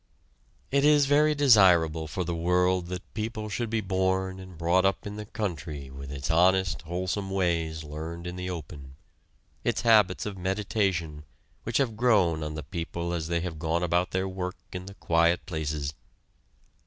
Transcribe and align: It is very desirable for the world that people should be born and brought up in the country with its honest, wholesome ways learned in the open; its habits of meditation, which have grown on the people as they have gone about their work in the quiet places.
It 0.71 0.83
is 0.83 1.05
very 1.05 1.35
desirable 1.35 2.07
for 2.07 2.23
the 2.23 2.33
world 2.33 2.87
that 2.87 3.13
people 3.13 3.49
should 3.49 3.69
be 3.69 3.81
born 3.81 4.39
and 4.39 4.57
brought 4.57 4.83
up 4.83 5.05
in 5.05 5.15
the 5.15 5.27
country 5.27 5.91
with 5.91 6.11
its 6.11 6.31
honest, 6.31 6.81
wholesome 6.81 7.29
ways 7.29 7.83
learned 7.83 8.25
in 8.25 8.35
the 8.35 8.49
open; 8.49 8.95
its 9.63 9.81
habits 9.81 10.25
of 10.25 10.39
meditation, 10.39 11.23
which 11.65 11.77
have 11.77 11.95
grown 11.97 12.41
on 12.41 12.55
the 12.55 12.63
people 12.63 13.13
as 13.13 13.27
they 13.27 13.41
have 13.41 13.59
gone 13.59 13.83
about 13.83 14.09
their 14.09 14.27
work 14.27 14.57
in 14.73 14.87
the 14.87 14.95
quiet 14.95 15.45
places. 15.45 15.93